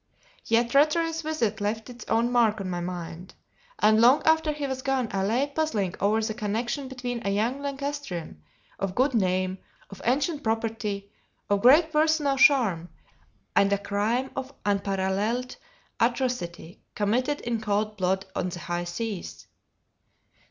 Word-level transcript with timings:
Yet 0.45 0.73
Rattray's 0.73 1.21
visit 1.21 1.61
left 1.61 1.87
its 1.87 2.03
own 2.05 2.31
mark 2.31 2.59
on 2.59 2.71
my 2.71 2.79
mind; 2.79 3.35
and 3.77 4.01
long 4.01 4.23
after 4.25 4.51
he 4.51 4.65
was 4.65 4.81
gone 4.81 5.09
I 5.11 5.23
lay 5.23 5.45
puzzling 5.45 5.93
over 5.99 6.19
the 6.23 6.33
connection 6.33 6.87
between 6.87 7.21
a 7.23 7.29
young 7.29 7.61
Lancastrian, 7.61 8.41
of 8.79 8.95
good 8.95 9.13
name, 9.13 9.59
of 9.91 10.01
ancient 10.03 10.43
property, 10.43 11.11
of 11.51 11.61
great 11.61 11.91
personal 11.91 12.37
charm, 12.37 12.89
and 13.55 13.71
a 13.71 13.77
crime 13.77 14.31
of 14.35 14.51
unparalleled 14.65 15.57
atrocity 15.99 16.81
committed 16.95 17.39
in 17.41 17.61
cold 17.61 17.95
blood 17.95 18.25
on 18.35 18.49
the 18.49 18.57
high 18.59 18.85
seas. 18.85 19.45